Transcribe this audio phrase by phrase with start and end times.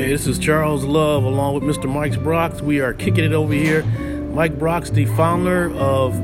[0.00, 1.86] Hey, this is Charles Love along with Mr.
[1.86, 2.62] Mike Brock.
[2.62, 3.82] We are kicking it over here.
[4.32, 6.18] Mike Brock, the founder of,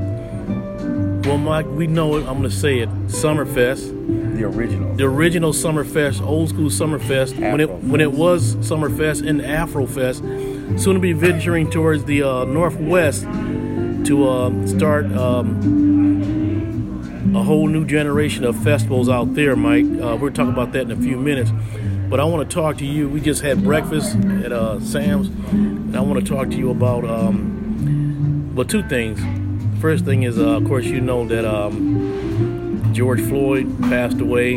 [1.27, 4.39] well, Mike, we know it, I'm going to say it, Summerfest.
[4.39, 4.95] The original.
[4.95, 10.95] The original Summerfest, old school Summerfest, when it when it was Summerfest and Afrofest, soon
[10.95, 13.25] to be venturing towards the uh, Northwest
[14.07, 16.07] to uh, start um,
[17.37, 19.85] a whole new generation of festivals out there, Mike.
[19.85, 21.51] Uh, we're talking about that in a few minutes.
[22.09, 23.09] But I want to talk to you.
[23.09, 27.05] We just had breakfast at uh, Sam's, and I want to talk to you about,
[27.05, 29.21] um, well, two things.
[29.81, 34.55] First thing is, uh, of course, you know that um, George Floyd passed away.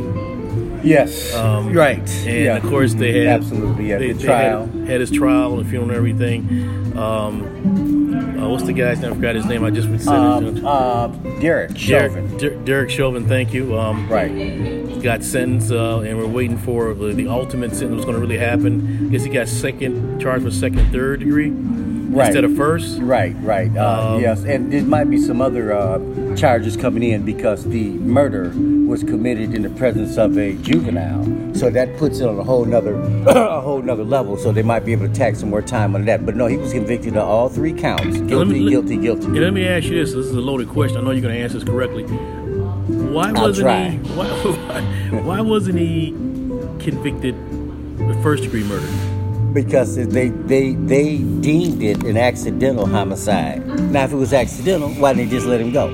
[0.84, 1.34] Yes.
[1.35, 2.07] Um, right.
[2.26, 2.55] And yeah.
[2.57, 4.66] of course, they had absolutely yeah, they, the trial.
[4.68, 6.95] had, had his trial and funeral and everything.
[6.98, 9.12] Um, uh, what's the guy's name?
[9.12, 9.63] I forgot his name.
[9.66, 10.63] I just said Um, it.
[10.63, 11.07] uh,
[11.41, 12.38] Derek Chauvin.
[12.38, 13.77] Derek, Der- Derek Chauvin, thank you.
[13.77, 14.31] Um, Right.
[15.02, 18.38] Got sentenced, uh, and we're waiting for the, the ultimate sentence was going to really
[18.38, 19.07] happen.
[19.07, 21.51] I guess he got second charged for second, third degree
[22.10, 22.26] Right.
[22.27, 22.98] instead of first.
[23.01, 23.70] Right, right.
[23.76, 25.99] Uh, Um, yes, and there might be some other uh,
[26.35, 28.51] charges coming in because the murder
[28.88, 31.23] was committed in the presence of a juvenile.
[31.54, 32.95] So that puts it on a whole nother,
[33.27, 34.38] a whole nother level.
[34.38, 36.26] So they might be able to tack some more time on that.
[36.26, 39.27] But no, he was convicted of all three counts: guilty, me- guilty, guilty.
[39.27, 40.98] Let me ask you this: This is a loaded question.
[40.98, 42.05] I know you're going to answer this correctly.
[42.90, 43.90] Why I'll wasn't try.
[43.90, 43.98] he?
[44.18, 46.12] Why, why, why wasn't he
[46.79, 47.35] convicted
[48.01, 48.87] of first degree murder?
[49.54, 53.65] because they they they deemed it an accidental homicide.
[53.91, 55.87] Now, if it was accidental, why didn't they just let him go?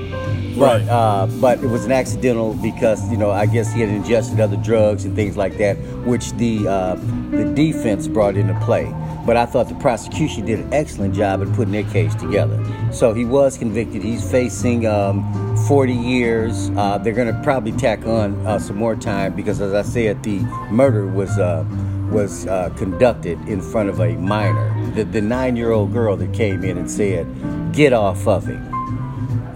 [0.58, 0.88] But Right.
[0.88, 4.56] uh, but it was an accidental because you know I guess he had ingested other
[4.58, 6.94] drugs and things like that, which the uh,
[7.30, 8.84] the defense brought into play.
[9.26, 12.64] But I thought the prosecution did an excellent job in putting their case together.
[12.92, 14.02] So he was convicted.
[14.02, 16.70] He's facing um, 40 years.
[16.70, 20.22] Uh, they're going to probably tack on uh, some more time because, as I said,
[20.22, 20.38] the
[20.70, 21.64] murder was uh,
[22.10, 24.92] was uh, conducted in front of a minor.
[24.94, 27.26] The, the nine-year-old girl that came in and said,
[27.72, 28.75] "Get off of him."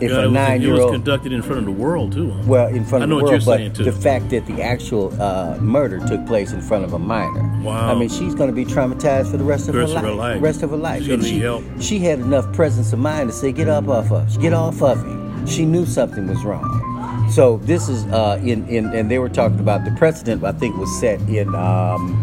[0.00, 2.30] If Yeah, a it was, nine-year-old, was conducted in front of the world too.
[2.30, 2.42] huh?
[2.46, 5.56] well, in front I of the what world, but the fact that the actual uh,
[5.60, 7.42] murder took place in front of a minor.
[7.62, 7.94] Wow.
[7.94, 10.04] I mean, she's going to be traumatized for the rest of Rest her of life.
[10.04, 10.42] her life.
[10.42, 11.00] Rest of her life.
[11.00, 11.64] She's gonna need she, help.
[11.80, 14.98] she had enough presence of mind to say, "Get up off of, get off of
[15.04, 17.28] him." She knew something was wrong.
[17.30, 20.42] So this is uh, in in, and they were talking about the precedent.
[20.44, 22.16] I think was set in um,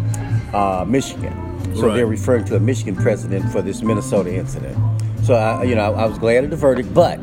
[0.52, 1.34] uh, Michigan.
[1.76, 1.96] So Right.
[1.96, 4.76] they're referring to a Michigan precedent for this Minnesota incident.
[5.22, 7.18] So I, you know, I was glad of the verdict, but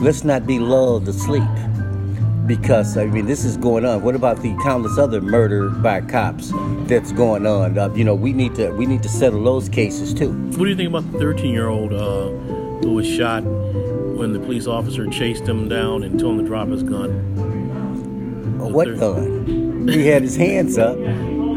[0.00, 1.42] let's not be lulled to sleep
[2.46, 4.02] because I mean this is going on.
[4.02, 6.52] What about the countless other murder by cops
[6.86, 7.78] that's going on?
[7.78, 10.32] Uh, you know, we need to we need to settle those cases too.
[10.32, 12.28] What do you think about the 13 year old uh,
[12.82, 16.68] who was shot when the police officer chased him down and told him to drop
[16.68, 17.10] his gun?
[18.58, 19.88] What gun?
[19.88, 20.96] He had his hands up.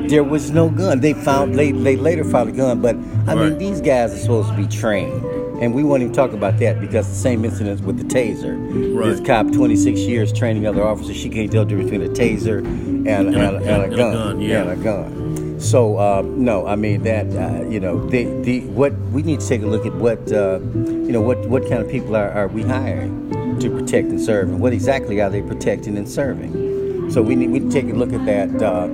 [0.09, 0.99] There was no gun.
[1.01, 3.59] They found they they later found a gun, but I mean Right.
[3.59, 5.21] these guys are supposed to be trained.
[5.61, 8.55] And we won't even talk about that because the same incident with the taser.
[8.95, 9.09] Right.
[9.09, 12.59] This cop, 26 years training other officers, she can't tell the difference between a taser
[12.59, 14.13] and, and, a- a, and a and a gun.
[14.13, 14.61] gun, yeah.
[14.61, 15.59] And a gun.
[15.59, 19.47] So uh, no, I mean that uh, you know the the what we need to
[19.47, 22.47] take a look at what uh, you know what what kind of people are, are
[22.47, 27.09] we hiring to protect and serve, and what exactly are they protecting and serving?
[27.09, 28.85] So we need we need to take a look at that uh,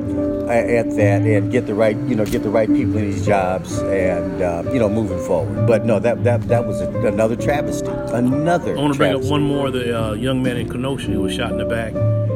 [0.50, 3.78] at that and get the right you know get the right people in these jobs
[3.80, 5.66] and uh, you know moving forward.
[5.68, 7.88] But no, that that that was a, another travesty.
[7.88, 8.78] Another.
[8.78, 9.72] I want to bring up one more.
[9.72, 11.94] The uh, young man in Kenosha who was shot in the back.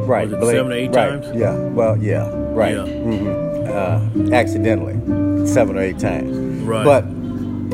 [0.07, 1.27] Right, Blake- seven or eight right, times?
[1.35, 1.53] Yeah.
[1.55, 2.29] Well, yeah.
[2.33, 2.75] Right.
[2.75, 2.85] Yeah.
[2.85, 3.27] hmm
[3.67, 4.95] Uh, accidentally,
[5.45, 6.31] seven or eight times.
[6.63, 6.85] Right.
[6.85, 7.03] But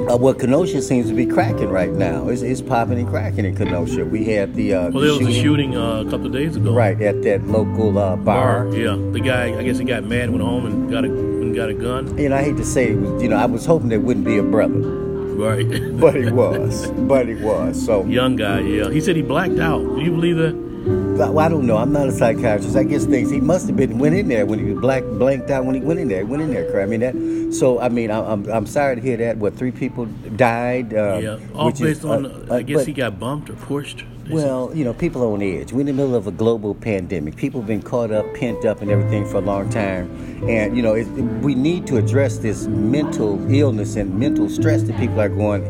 [0.09, 3.55] uh, what Kenosha seems to be cracking right now is it's popping and cracking in
[3.55, 4.05] Kenosha.
[4.05, 6.73] We had the uh, Well, there was a shooting uh, a couple of days ago.
[6.73, 8.67] right at that local uh, bar.
[8.73, 8.95] Yeah.
[9.11, 11.73] The guy, I guess he got mad, went home and got a and got a
[11.73, 12.07] gun.
[12.19, 14.37] And I hate to say, it was, you know, I was hoping there wouldn't be
[14.37, 15.67] a brother, Right.
[15.99, 16.87] but it was.
[17.07, 17.83] but it was.
[17.85, 18.59] So Young guy.
[18.61, 18.89] Yeah.
[18.89, 19.79] He said he blacked out.
[19.95, 20.72] Do you believe that?
[20.85, 21.77] Well, I don't know.
[21.77, 22.75] I'm not a psychiatrist.
[22.75, 25.49] I guess things he must have been went in there when he was black blanked
[25.49, 26.19] out when he went in there.
[26.19, 26.81] He went in there.
[26.81, 27.53] I mean that.
[27.53, 29.37] So I mean, I- I'm I'm sorry to hear that.
[29.37, 30.05] What three people
[30.35, 30.93] died?
[30.93, 31.39] Uh, yeah.
[31.55, 32.25] All which is, based on.
[32.25, 34.03] uh, I uh, guess but- he got bumped or pushed.
[34.29, 35.73] Well, you know, people are on edge.
[35.73, 37.35] We're in the middle of a global pandemic.
[37.35, 40.09] People have been caught up, pent up, and everything for a long time.
[40.47, 41.05] And you know, it,
[41.41, 45.63] we need to address this mental illness and mental stress that people are going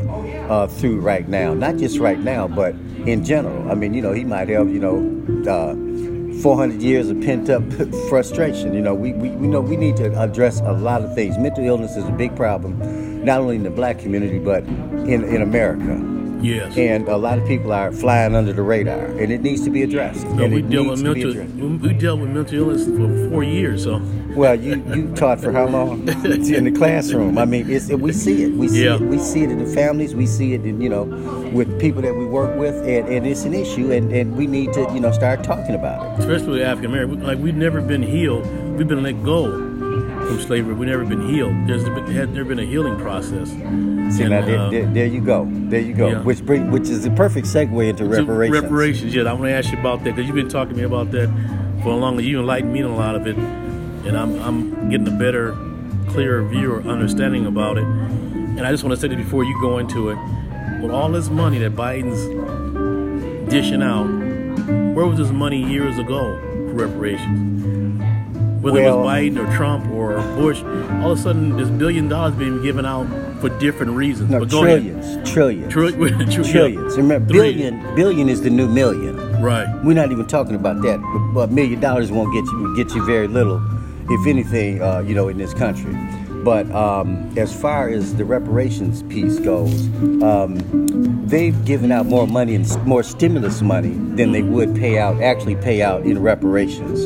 [0.48, 1.54] uh, through right now.
[1.54, 2.74] Not just right now, but
[3.06, 3.70] in general.
[3.70, 4.98] I mean, you know, he might have, you know,
[5.50, 5.74] uh,
[6.42, 7.62] 400 years of pent up
[8.08, 8.74] frustration.
[8.74, 11.38] You know, we, we, we know we need to address a lot of things.
[11.38, 15.42] Mental illness is a big problem, not only in the black community, but in, in
[15.42, 16.13] America.
[16.44, 16.76] Yes.
[16.76, 19.82] And a lot of people are flying under the radar, and it needs to be
[19.82, 20.26] addressed.
[20.28, 21.32] No, and we dealt with mental.
[21.78, 23.84] We dealt with mental illness for four years.
[23.84, 24.00] So
[24.36, 26.06] Well, you you taught for how long?
[26.58, 27.38] in the classroom.
[27.38, 28.52] I mean, it's, we see it.
[28.52, 28.96] We see Yeah.
[28.96, 29.00] it.
[29.00, 30.14] We see it in the families.
[30.14, 31.04] We see it in you know
[31.52, 34.72] with people that we work with, and, and it's an issue, and, and we need
[34.74, 36.20] to you know start talking about it.
[36.24, 38.44] especially African American, like we've never been healed.
[38.76, 39.44] We've been let go
[40.26, 40.74] from slavery.
[40.74, 41.54] We've never been healed.
[41.66, 43.50] There's been, had there been a healing process.
[43.50, 43.58] See,
[44.22, 45.48] And, now there, uh, there, there you go.
[45.50, 46.08] There you go.
[46.08, 46.22] yeah.
[46.22, 48.62] Which bring, which is the perfect segue into reparations.
[48.62, 49.22] Reparations, yeah.
[49.22, 51.28] I want to ask you about that because you've been talking to me about that
[51.82, 52.16] for a long.
[52.16, 52.24] time.
[52.24, 55.56] You enlightened me on a lot of it, and I'm I'm getting a better,
[56.08, 57.84] clearer view or understanding about it.
[57.84, 60.18] And I just want to say that before you go into it,
[60.80, 62.22] with all this money that Biden's
[63.50, 64.06] dishing out,
[64.94, 66.38] where was this money years ago
[66.68, 67.83] for reparations?
[68.64, 70.62] Whether it was Biden or Trump or Bush,
[71.02, 73.06] all of a sudden there's billion dollars being given out
[73.40, 74.30] for different reasons.
[74.30, 74.82] No, But ahead.
[74.82, 76.96] trillions, trillions, Tri- tri- trillions.
[76.96, 77.52] Remember, Three.
[77.52, 79.16] billion, billion is the new million.
[79.42, 79.66] Right.
[79.84, 80.98] We're not even talking about that.
[81.34, 83.60] But a million dollars won't get you get you very little,
[84.10, 85.94] if anything, uh, you know, in this country.
[86.42, 89.86] But um, as far as the reparations piece goes,
[90.22, 90.58] um,
[91.26, 95.56] they've given out more money and more stimulus money than they would pay out actually
[95.56, 97.00] pay out in reparations.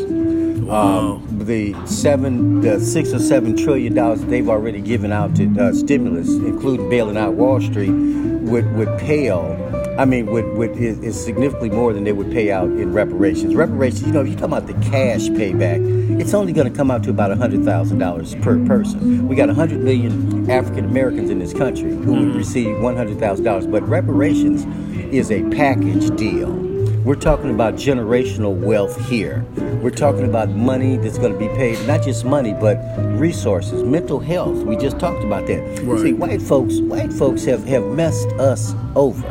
[0.68, 5.72] Um, the seven, the six or seven trillion dollars they've already given out to uh,
[5.72, 9.64] stimulus, including bailing out Wall Street, would would pale.
[9.98, 13.54] I mean, would would is, is significantly more than they would pay out in reparations.
[13.54, 15.80] Reparations, you know, if you talk about the cash payback,
[16.20, 19.26] it's only going to come out to about hundred thousand dollars per person.
[19.26, 23.46] We got hundred million African Americans in this country who would receive one hundred thousand
[23.46, 24.66] dollars, but reparations
[25.14, 26.68] is a package deal.
[27.08, 29.42] We're talking about generational wealth here.
[29.82, 32.76] We're talking about money that's going to be paid, not just money, but
[33.18, 34.58] resources, mental health.
[34.58, 35.80] We just talked about that.
[35.84, 36.00] Right.
[36.02, 39.26] See, white folks, white folks have, have messed us over.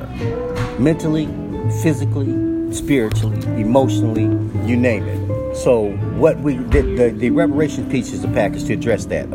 [0.80, 1.28] Mentally,
[1.84, 4.24] physically, spiritually, emotionally,
[4.68, 5.56] you name it.
[5.56, 9.30] So what we the, the, the reparations piece is a package to address that.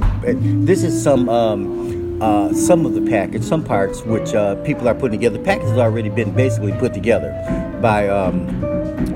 [0.66, 4.96] This is some um, uh, some of the package, some parts which uh, people are
[4.96, 5.38] putting together.
[5.38, 7.30] The package has already been basically put together
[7.82, 8.46] by um,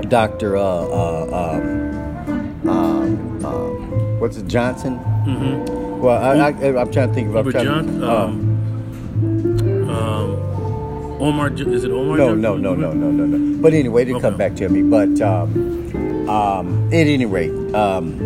[0.09, 0.57] Dr.
[0.57, 4.97] Uh, uh, um, um, um, what's it, Johnson?
[5.25, 6.01] Mm-hmm.
[6.01, 7.35] Well, I, I, I'm trying to think of.
[7.35, 12.17] Robert trying to- John, uh, um, um, Omar, is it Omar?
[12.17, 13.61] no, no, no, no, no, no, no.
[13.61, 14.83] But anyway, it didn't come back to me.
[14.83, 18.19] But um, um, at any rate, um,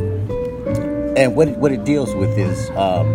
[1.16, 3.06] and what it, what it deals with is um,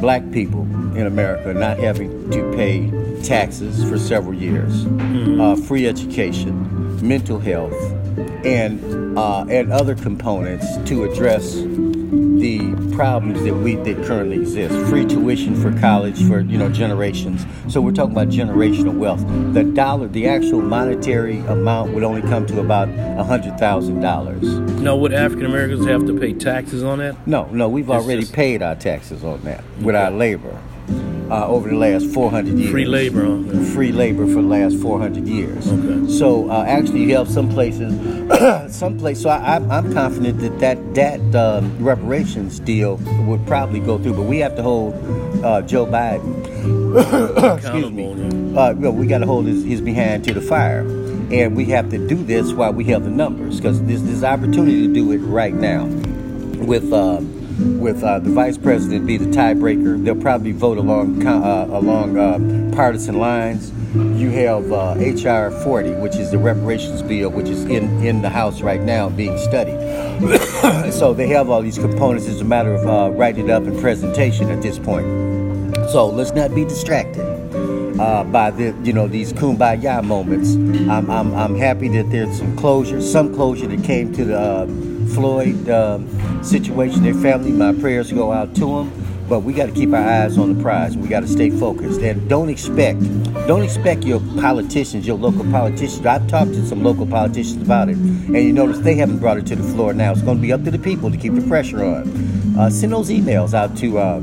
[0.00, 0.62] black people
[0.96, 2.88] in America not having to pay
[3.26, 4.86] taxes for several years,
[5.40, 7.74] uh, free education, mental health,
[8.44, 12.58] and uh, and other components to address the
[12.94, 14.74] problems that we that currently exist.
[14.88, 17.44] Free tuition for college for you know generations.
[17.68, 19.24] So we're talking about generational wealth.
[19.54, 24.42] The dollar, the actual monetary amount would only come to about a hundred thousand dollars.
[24.80, 27.26] Now, would African Americans have to pay taxes on that?
[27.26, 30.56] No, no, we've It's already just- paid our taxes on that with our labor
[31.30, 32.70] uh, over the last 400 years.
[32.70, 33.42] Free labor?
[33.72, 35.66] Free labor for the last 400 years.
[35.70, 36.12] Okay.
[36.12, 37.92] So uh, actually, you have some places,
[38.74, 39.20] some place.
[39.20, 42.96] So I, I'm, I'm confident that that that um, reparations deal
[43.26, 44.94] would probably go through, but we have to hold
[45.44, 46.44] uh, Joe Biden.
[47.58, 48.56] excuse me.
[48.56, 50.80] Uh, well, we got to hold his, his behind to the fire,
[51.30, 54.86] and we have to do this while we have the numbers, because this this opportunity
[54.86, 55.84] to do it right now
[56.66, 57.20] with uh,
[57.58, 60.02] with uh, the vice president be the tiebreaker.
[60.04, 63.72] They'll probably vote along uh, along uh, partisan lines.
[63.94, 68.28] You have uh, HR 40, which is the reparations bill, which is in, in the
[68.28, 69.80] House right now being studied.
[70.92, 72.26] so they have all these components.
[72.26, 75.06] It's a matter of uh, writing it up and presentation at this point.
[75.90, 77.24] So let's not be distracted
[77.98, 80.54] uh, by the you know these kumbaya moments.
[80.90, 84.66] I'm, I'm, I'm happy that there's some closure, some closure that came to the uh,
[85.14, 86.06] Floyd um,
[86.46, 87.02] situation.
[87.02, 89.06] Their family, my prayers go out to them.
[89.28, 90.96] But we got to keep our eyes on the prize.
[90.96, 93.00] We got to stay focused and don't expect,
[93.48, 96.06] don't expect your politicians, your local politicians.
[96.06, 99.46] I've talked to some local politicians about it, and you notice they haven't brought it
[99.46, 100.12] to the floor now.
[100.12, 102.08] It's going to be up to the people to keep the pressure on.
[102.56, 104.20] Uh, send those emails out to uh,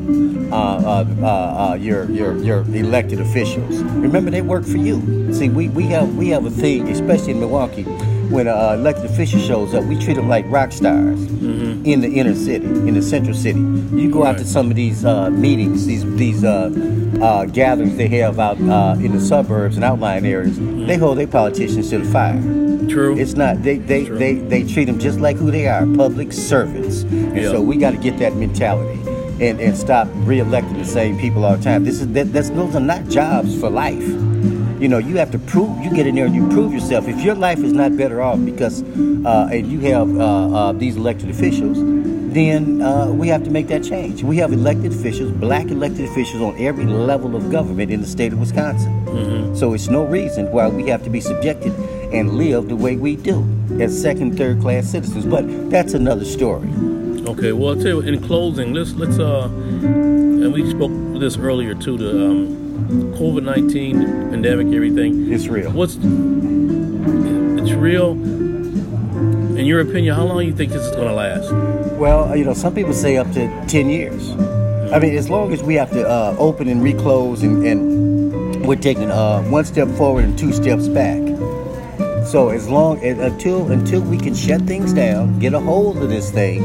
[0.51, 3.83] uh, uh, uh, uh, your, your your elected officials.
[3.83, 5.33] Remember, they work for you.
[5.33, 7.85] See, we, we have we have a thing, especially in Milwaukee,
[8.29, 11.21] when an uh, elected official shows up, we treat them like rock stars
[11.83, 13.59] in the inner city, in the central city.
[13.59, 16.71] You go out to some of these uh, meetings, these these uh,
[17.21, 20.57] uh, gatherings they have out uh, in the suburbs and outlying areas.
[20.59, 22.41] They hold their politicians to the fire.
[22.89, 23.17] True.
[23.17, 23.63] It's not.
[23.63, 24.17] They they, True.
[24.17, 27.03] they they treat them just like who they are, public servants.
[27.03, 27.51] And Yeah.
[27.51, 28.99] so we got to get that mentality
[29.41, 31.83] and, and stop re-electing the same people all the time.
[31.83, 34.03] This is that, that's those are not jobs for life.
[34.83, 35.81] You know, you have to prove.
[35.81, 37.07] You get in there and you prove yourself.
[37.07, 40.97] If your life is not better off because uh, and you have uh, uh, these
[40.97, 41.77] elected officials,
[42.33, 44.23] then uh, we have to make that change.
[44.23, 48.33] We have elected officials, black elected officials on every level of government in the state
[48.33, 49.05] of Wisconsin.
[49.05, 49.55] Mm-hmm.
[49.55, 51.71] So it's no reason why we have to be subjected
[52.11, 53.47] and live the way we do
[53.79, 55.25] as second, third class citizens.
[55.25, 56.67] But that's another story.
[57.25, 61.73] Okay, well, I'll tell you, in closing, let's let's uh, and we spoke this earlier
[61.73, 61.95] too.
[61.95, 62.62] The um,
[63.17, 65.31] COVID nineteen pandemic, everything.
[65.31, 65.71] It's real.
[65.71, 68.11] What's it's real.
[69.57, 71.51] In your opinion, how long do you think this is going to last?
[71.93, 74.31] Well, you know, some people say up to 10 years.
[74.91, 78.75] I mean, as long as we have to uh, open and reclose and, and we're
[78.75, 81.21] taking uh, one step forward and two steps back.
[82.25, 86.09] So as long as, until until we can shut things down, get a hold of
[86.09, 86.63] this thing,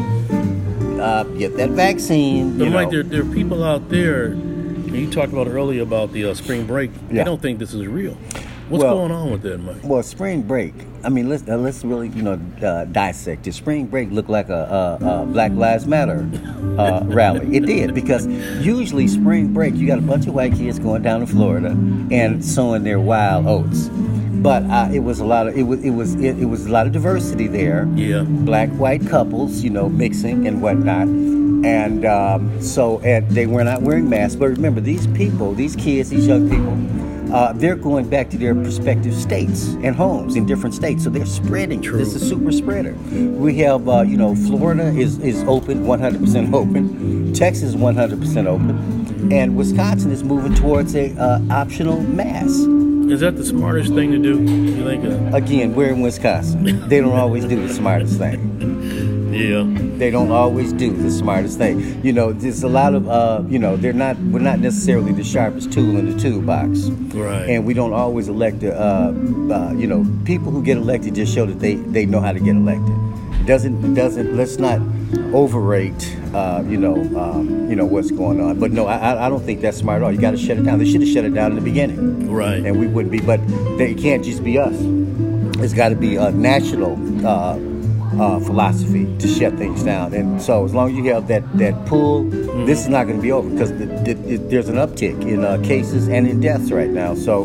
[1.01, 2.59] uh, get that vaccine.
[2.59, 2.91] But you know.
[2.91, 4.37] there, there are people out there.
[4.93, 6.91] You talked about earlier about the uh, spring break.
[7.11, 7.25] Yeah.
[7.25, 8.17] don't think this is real.
[8.69, 9.77] What's Well- going on with that, Mike?
[9.83, 10.75] Well, spring break.
[11.03, 13.55] I mean, let's uh, let's really you know uh, dissect it.
[13.55, 16.29] Spring break looked like a, a, a Black Lives Matter
[16.79, 17.57] uh, rally.
[17.57, 21.21] It did because usually spring break you got a bunch of white kids going down
[21.21, 21.71] to Florida
[22.11, 23.89] and sowing their wild oats.
[24.43, 26.71] But uh, it was a lot of it was it was it, it was a
[26.71, 27.89] lot of diversity there.
[27.95, 28.23] Yeah.
[28.25, 31.09] black white couples, you know, mixing and whatnot.
[31.65, 34.37] And um, so, and they were not wearing masks.
[34.37, 38.55] But remember, these people, these kids, these young people, uh, they're going back to their
[38.55, 41.05] prospective states and homes in different states.
[41.05, 41.83] So they're spreading.
[41.83, 41.99] True.
[41.99, 42.95] This is a super spreader.
[42.95, 47.35] We have, uh, you know, Florida is, is open, 100% open.
[47.35, 49.33] Texas is 100% open.
[49.33, 52.61] And Wisconsin is moving towards a uh, optional mask.
[53.11, 54.43] Is that the smartest thing to do?
[54.43, 55.35] You think?
[55.35, 56.89] Again, we're in Wisconsin.
[56.89, 58.78] They don't always do the smartest thing.
[59.39, 59.65] Yeah.
[59.99, 62.05] they don't always do the smartest thing.
[62.05, 65.25] You know, there's a lot of uh, you know, they're not we're not necessarily the
[65.25, 66.91] sharpest tool in the toolbox.
[67.15, 67.49] Right.
[67.51, 71.47] And we don't always elect uh, uh, you know, people who get elected just show
[71.47, 72.95] that they they know how to get elected.
[73.47, 74.81] Doesn't doesn't let's not
[75.33, 78.59] overrate uh, you know um, you know what's going on.
[78.61, 80.13] But no, I I- don't think that's smart at all.
[80.13, 80.79] You got to shut it down.
[80.79, 82.63] They should have shut it down in the beginning Right.
[82.65, 83.21] and we wouldn't be.
[83.21, 83.41] But
[83.79, 84.75] they, it can't just be us.
[85.61, 86.93] It's got to be a national
[87.27, 87.57] uh,
[88.19, 90.15] uh, philosophy to shut things down.
[90.15, 92.25] And so, as long as you have that that pull,
[92.67, 95.45] this is not going to be over because the, the, it- there's an uptick in
[95.45, 97.15] uh, cases and in deaths right now.
[97.15, 97.43] So,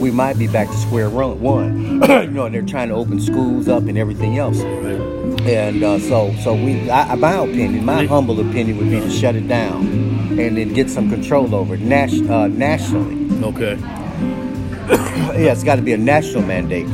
[0.00, 2.02] we might be back to square one.
[2.02, 4.60] you know, and they're trying to open schools up and everything else.
[4.60, 9.36] And uh, so, so we, I, my opinion, my humble opinion would be to shut
[9.36, 9.86] it down
[10.38, 13.16] and then get some control over it nas- uh, nationally.
[13.44, 13.78] Okay.
[15.36, 16.86] Yeah, it's got to be a national mandate.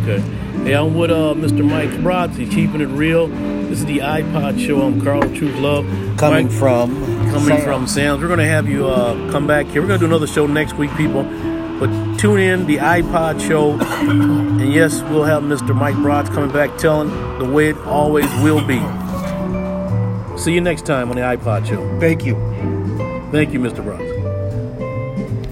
[0.00, 0.20] Okay.
[0.64, 1.68] Hey, I'm with uh, Mr.
[1.68, 2.36] Mike.
[2.36, 3.26] He's keeping it real.
[3.26, 4.80] This is the iPod show.
[4.82, 5.84] I'm Carl Truth Love.
[6.16, 6.94] Coming Mike, from
[7.32, 7.60] coming Sam.
[7.62, 8.20] from Sam's.
[8.20, 9.82] We're going to have you uh, come back here.
[9.82, 11.24] We're going to do another show next week, people.
[11.80, 13.72] But tune in, the iPod show.
[13.72, 15.74] and yes, we'll have Mr.
[15.74, 17.08] Mike Brock coming back telling
[17.40, 18.78] the way it always will be.
[20.38, 21.98] See you next time on the iPod show.
[21.98, 22.34] Thank you.
[23.32, 23.82] Thank you, Mr.
[23.82, 24.01] Brock.